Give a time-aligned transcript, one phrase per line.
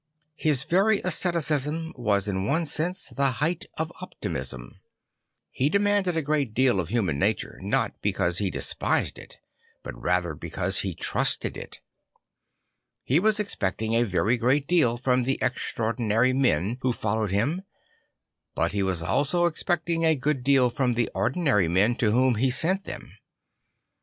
[0.35, 4.81] His very asceticism was in one sense the height of optimism.
[5.51, 9.37] He demanded a great deal of human nature not because he despised it
[9.83, 11.81] but rather because he trusted it.
[13.03, 17.61] He was expecting a very great deal from the extraordinary men who followed him;
[18.55, 22.49] but he was also expecting a good deal from the ordinary men to whom he
[22.49, 23.19] sent them.